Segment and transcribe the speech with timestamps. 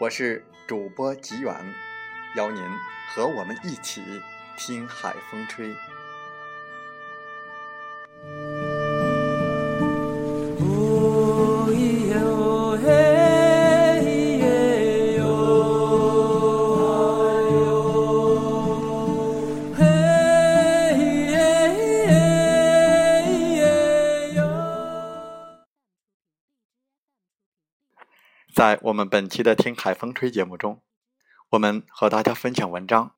[0.00, 1.54] 我是主播吉远。
[2.34, 2.60] 邀您
[3.14, 4.02] 和我们一起
[4.56, 5.72] 听海风吹。
[28.54, 30.80] 在我们本期的《听海风吹》节目中。
[31.50, 33.16] 我们和大家分享文章，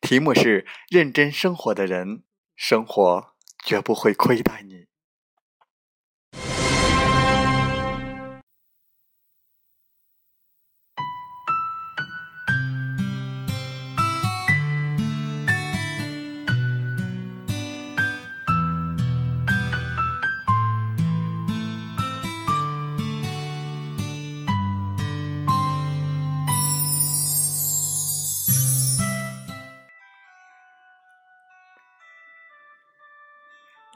[0.00, 2.22] 题目是“认真生活的人，
[2.56, 4.83] 生活绝不会亏待你”。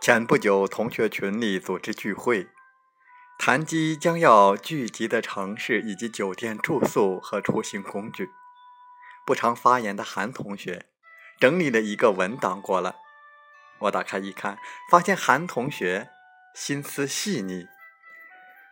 [0.09, 2.49] 前不久，同学群里组织聚会，
[3.39, 8.31] 谈及将要聚集的城市以及酒店住宿和出行工具。
[9.27, 10.87] 不常发言的韩同学
[11.39, 12.95] 整理了一个文档过来，
[13.81, 14.57] 我打开一看，
[14.91, 16.09] 发现韩同学
[16.55, 17.67] 心思细腻，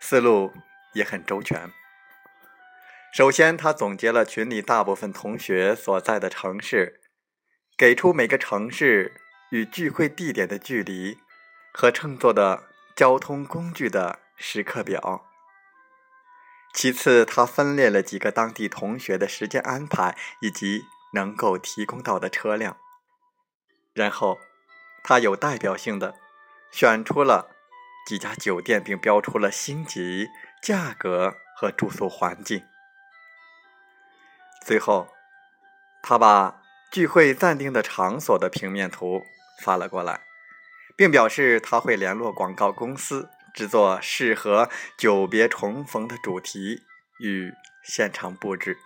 [0.00, 0.54] 思路
[0.94, 1.70] 也很周全。
[3.12, 7.02] 首先，他总结了群里大部分同学所在的城市，
[7.76, 9.20] 给出每个城市
[9.50, 11.18] 与聚会地点的距离。
[11.78, 15.26] 和乘坐的交通工具的时刻表。
[16.72, 22.78] 其次，他分列了几个当地同学的时间安排以及能够提供到的车辆。
[23.92, 24.38] 然后，
[25.04, 26.14] 他有代表性的
[26.72, 27.50] 选出了
[28.06, 30.28] 几家酒店，并标出了星级、
[30.62, 32.64] 价格和住宿环境。
[34.64, 35.12] 最后，
[36.02, 39.22] 他把聚会暂定的场所的平面图
[39.62, 40.25] 发了过来。
[40.96, 46.82] 并表示他会联络广告公司制作适合久别重逢的主题
[47.20, 47.52] 与
[47.84, 48.78] 现场布置。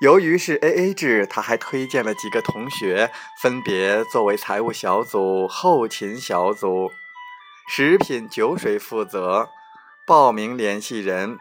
[0.00, 6.90] 由于是 AA 制，他还推荐了几个同学，分别作为财务小组、后勤小组、
[7.68, 9.48] 食品酒水负责、
[10.04, 11.38] 报名联系人、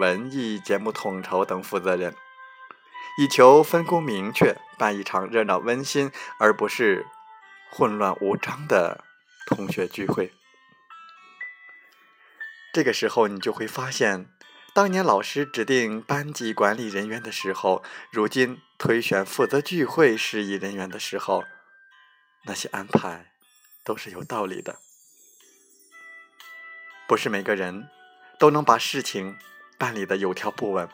[0.00, 2.14] 文艺节目统筹等负责人，
[3.18, 7.06] 以求分工明确，办一场热闹温馨，而不是。
[7.70, 9.04] 混乱无章的
[9.46, 10.32] 同学聚会，
[12.72, 14.30] 这个时候你就会发现，
[14.72, 21.44] 当年老师指定班级管理人员的时候，如今推选负责聚会事宜人员的时候，
[22.44, 23.32] 那些安排
[23.84, 24.78] 都是有道理的。
[27.06, 27.88] 不是每个人
[28.38, 29.36] 都能把事情
[29.78, 30.88] 办理的有条不紊，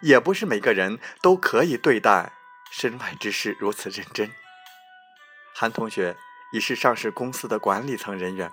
[0.00, 2.32] 也不是每个人都可以对待
[2.70, 4.30] 身外之事如此认真。
[5.54, 6.16] 韩同学
[6.52, 8.50] 已是上市公司的管理层人员，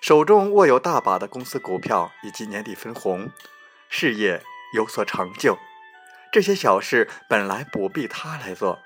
[0.00, 3.30] 手中握有大把的公司股票以及年底分红，
[3.88, 4.42] 事业
[4.74, 5.58] 有所成就。
[6.32, 8.82] 这些小事本来不必他来做，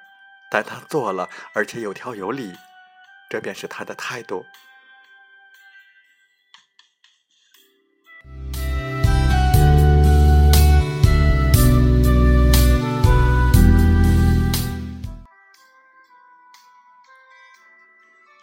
[0.50, 2.54] 但他做了，而且有条有理，
[3.28, 4.46] 这便是他的态度。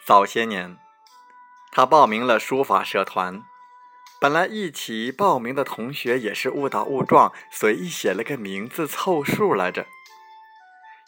[0.07, 0.77] 早些年，
[1.69, 3.43] 他报名了书法社团。
[4.21, 9.85] 本来一起报名的同学也是误打误撞，随意写了个名字凑数来着，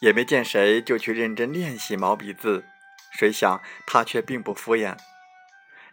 [0.01, 2.65] 也没见谁就去认真练习毛笔字。
[3.13, 4.97] 谁想他却并不敷衍，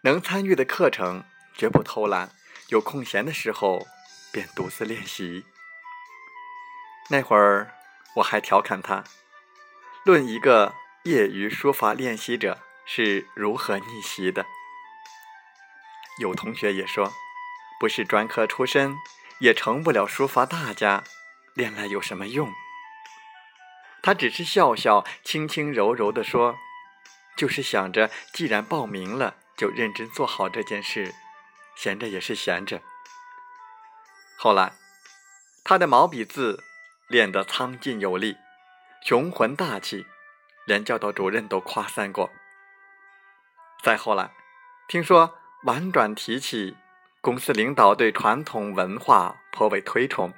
[0.01, 1.23] 能参与的课程
[1.55, 2.31] 绝不偷懒，
[2.71, 3.87] 有空闲的时候
[4.33, 5.45] 便独自练习。
[7.11, 7.73] 那会儿
[8.17, 9.05] 我还调侃他，
[10.05, 10.75] 论一个
[11.05, 14.47] 业余书法练习者是如何逆袭的。
[16.19, 17.13] 有同学也说，
[17.79, 18.97] 不是专科出身，
[19.41, 21.05] 也成不了书法大家，
[21.55, 22.51] 练来有什么用？
[24.03, 26.57] 他只是笑笑，轻轻柔柔地说
[27.37, 31.15] ：“就是想着，既然报名了，就认真做好这件事，
[31.77, 32.81] 闲着也是闲着。”
[34.39, 34.73] 后来，
[35.65, 36.63] 他的毛笔字
[37.09, 38.37] 练得苍劲有力，
[39.03, 40.07] 雄浑大气，
[40.67, 42.31] 连教导主任都夸赞过。
[43.87, 44.33] 再后来，
[44.89, 46.77] 听说婉转提起，
[47.21, 50.35] 公司领导对传统文化颇为推崇，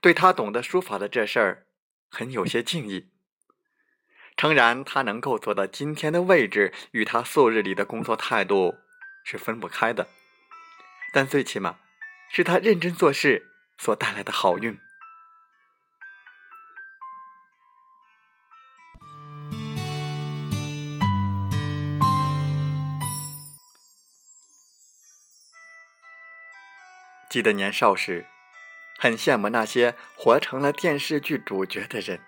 [0.00, 1.66] 对他懂得书法的这事儿。
[2.08, 3.10] 很有些敬意，
[4.36, 8.76] 诚然，他能够做到今天的位置，与他素日里的工作态度
[9.24, 10.06] 是分不开的。
[11.12, 11.80] 但最起码，
[12.30, 14.78] 是他认真做事所带来的好运。
[27.30, 28.26] 记得年少时。
[29.02, 32.20] 很羡慕那些活成了电视剧主角的人，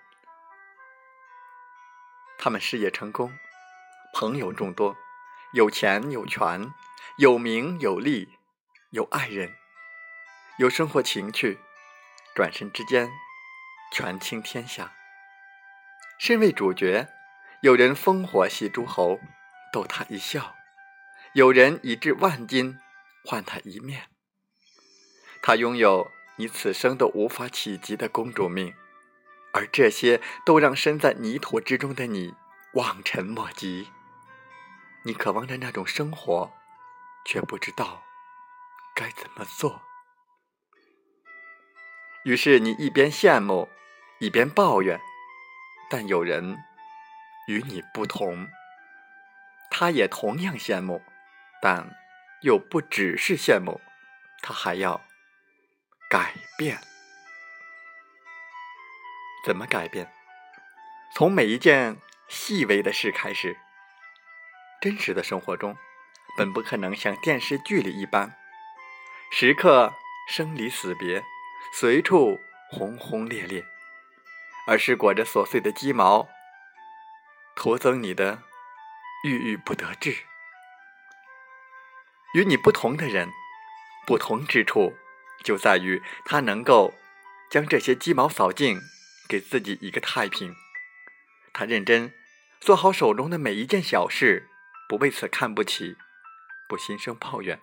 [2.39, 3.31] 他们事业成功，
[4.15, 4.97] 朋友众多，
[5.53, 6.73] 有钱有权，
[7.19, 8.27] 有名有利，
[8.89, 9.53] 有爱人，
[10.57, 11.59] 有生活情趣，
[12.33, 13.11] 转身之间
[13.91, 14.93] 权倾天下。
[16.17, 17.07] 身为主角，
[17.61, 19.19] 有人烽火戏诸侯，
[19.71, 20.55] 逗他一笑；
[21.33, 22.79] 有人以至万金
[23.23, 24.09] 换他一面。
[25.43, 26.09] 他拥有。
[26.35, 28.73] 你此生都无法企及的公主命，
[29.53, 32.33] 而这些都让身在泥土之中的你
[32.73, 33.89] 望尘莫及。
[35.03, 36.51] 你渴望着那种生活，
[37.23, 38.01] 却不知道
[38.95, 39.83] 该怎么做。
[42.23, 43.69] 于是你一边羡慕，
[44.19, 44.99] 一边抱怨。
[45.91, 46.57] 但有人
[47.47, 48.47] 与你不同，
[49.69, 51.03] 他也同样羡慕，
[51.61, 51.95] 但
[52.41, 53.79] 又不只是羡慕，
[54.41, 54.99] 他还要。
[56.13, 56.79] 改变？
[59.43, 60.13] 怎么改变？
[61.11, 61.97] 从每一件
[62.29, 63.57] 细微的事开始。
[64.79, 65.75] 真实的生活中，
[66.37, 68.37] 本不可能像电视剧里一般，
[69.31, 69.91] 时刻
[70.29, 71.23] 生离死别，
[71.79, 72.39] 随处
[72.69, 73.65] 轰轰烈烈，
[74.67, 76.29] 而是裹着琐碎的鸡毛，
[77.55, 78.43] 徒增你的
[79.23, 80.15] 郁郁不得志。
[82.35, 83.31] 与你不同的人，
[84.05, 84.95] 不同之处。
[85.43, 86.93] 就在于他能够
[87.49, 88.79] 将这些鸡毛扫净，
[89.27, 90.55] 给自己一个太平。
[91.53, 92.13] 他认真
[92.59, 94.49] 做好手中的每一件小事，
[94.89, 95.95] 不为此看不起，
[96.67, 97.59] 不心生抱怨。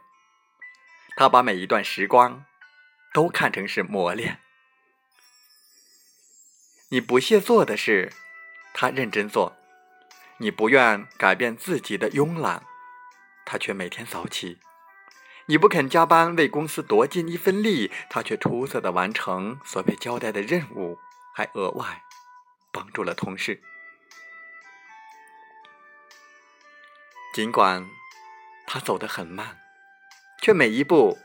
[1.16, 2.44] 他把每一段时光
[3.12, 4.40] 都看成是磨练。
[6.90, 8.12] 你不屑做的事，
[8.72, 9.56] 他认真做；
[10.38, 12.64] 你不愿改变自己的慵懒，
[13.44, 14.58] 他却每天早起。
[15.50, 20.96] 你不肯加班为公司多尽一份力，他却出色的完成所被交代的任务，
[21.34, 22.02] 还额外
[22.70, 23.60] 帮助了同事。
[27.34, 27.84] 尽管
[28.64, 29.58] 他走得很慢，
[30.40, 31.18] 却每一步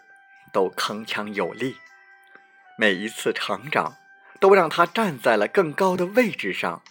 [0.51, 1.77] 都铿锵有力，
[2.79, 3.95] 每一次成长
[4.39, 6.81] 都让他站在了更高的位置上。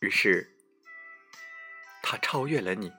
[0.00, 0.56] 于是，
[2.02, 2.90] 他超越了你。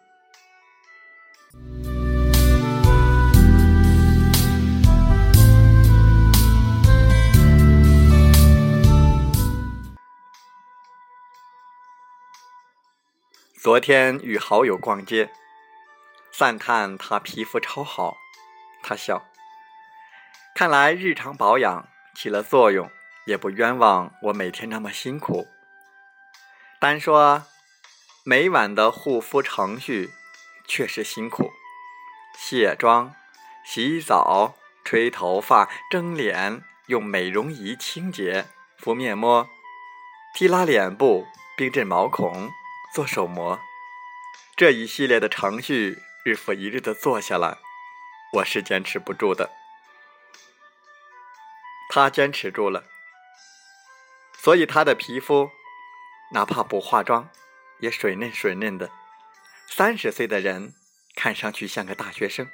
[13.63, 15.31] 昨天与好友逛街，
[16.33, 18.17] 赞叹他皮肤超好，
[18.83, 19.23] 他笑。
[20.53, 22.91] 看来日常保养起了作用，
[23.25, 25.47] 也不冤枉我每天那么辛苦。
[26.81, 27.43] 单说
[28.25, 30.11] 每晚的护肤程序
[30.67, 31.49] 确实辛苦，
[32.37, 33.15] 卸妆、
[33.63, 39.47] 洗澡、吹头发、蒸脸、用美容仪清洁、敷面膜、
[40.35, 42.51] 提拉脸部、冰镇毛孔。
[42.93, 43.59] 做手模，
[44.55, 47.57] 这一系列的程序日复一日的做下来，
[48.33, 49.49] 我是坚持不住的。
[51.89, 52.83] 他坚持住了，
[54.37, 55.49] 所以他的皮肤
[56.33, 57.31] 哪怕不化妆
[57.79, 58.91] 也水嫩水嫩的。
[59.67, 60.75] 三十岁的人
[61.15, 62.47] 看上去像个大学生。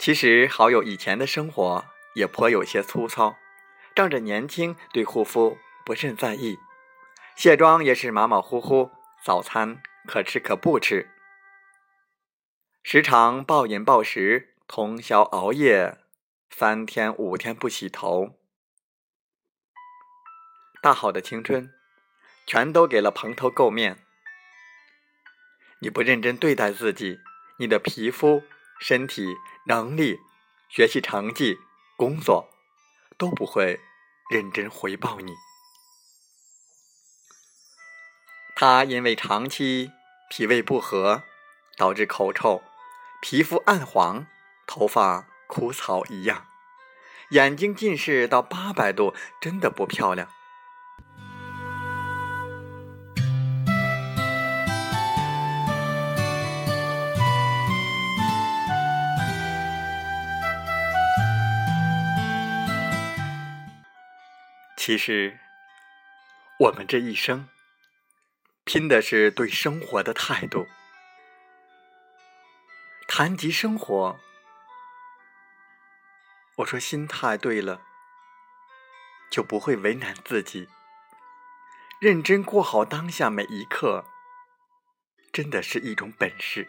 [0.00, 1.84] 其实好友以前的生活
[2.16, 3.36] 也颇有些粗糙，
[3.94, 6.58] 仗着年轻，对护肤不甚在意。
[7.36, 11.10] 卸妆也是马马虎虎，早餐可吃可不吃。
[12.82, 15.98] 时常暴饮暴食，通宵熬夜，
[16.48, 18.38] 三天五天不洗头。
[20.80, 21.72] 大好的青春，
[22.46, 23.98] 全都给了蓬头垢面。
[25.80, 27.18] 你不认真对待自己，
[27.58, 28.44] 你的皮肤、
[28.78, 29.26] 身体、
[29.66, 30.20] 能力、
[30.68, 31.58] 学习成绩、
[31.96, 32.48] 工作，
[33.18, 33.80] 都不会
[34.30, 35.32] 认真回报你。
[38.56, 39.90] 他因为长期
[40.30, 41.24] 脾胃不和，
[41.76, 42.62] 导致口臭、
[43.20, 44.26] 皮肤暗黄、
[44.64, 46.46] 头发枯草一样，
[47.30, 50.28] 眼睛近视到八百度，真的不漂亮。
[64.76, 65.40] 其实，
[66.60, 67.48] 我们这一生
[68.64, 70.66] 拼的是对生活的态度。
[73.06, 74.18] 谈及生活，
[76.56, 77.82] 我说心态对了，
[79.30, 80.68] 就不会为难自己。
[82.00, 84.04] 认真过好当下每一刻，
[85.32, 86.68] 真的是一种本事。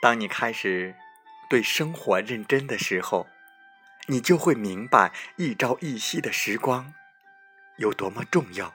[0.00, 0.96] 当你开始
[1.48, 3.26] 对生活认真的时候。
[4.06, 6.94] 你就会明白一朝一夕的时光
[7.78, 8.74] 有多么重要，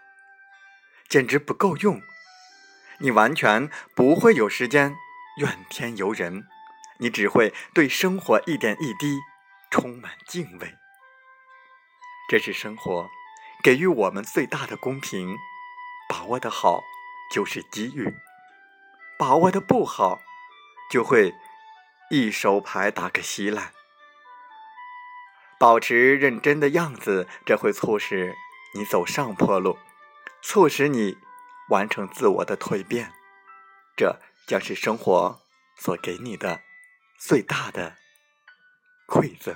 [1.08, 2.02] 简直不够用。
[3.00, 4.96] 你完全不会有时间
[5.38, 6.48] 怨天尤人，
[7.00, 9.20] 你只会对生活一点一滴
[9.70, 10.76] 充满敬畏。
[12.30, 13.10] 这是生活
[13.64, 15.36] 给予我们最大的公平。
[16.08, 16.84] 把握的好
[17.34, 18.16] 就是机遇，
[19.18, 20.22] 把握的不好
[20.92, 21.34] 就会
[22.12, 23.74] 一手牌打个稀烂。
[25.58, 28.36] 保持认真的样子，这会促使
[28.76, 29.78] 你走上坡路，
[30.42, 31.18] 促使你
[31.70, 33.14] 完成自我的蜕变。
[33.96, 35.40] 这将是生活
[35.78, 36.60] 所给你的
[37.18, 37.96] 最大的
[39.08, 39.56] 馈赠。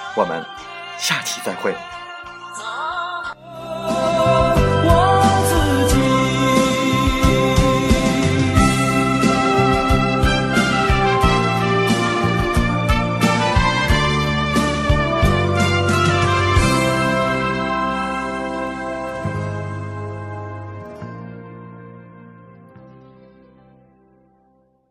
[0.15, 0.45] 我们
[0.97, 1.75] 下期再会。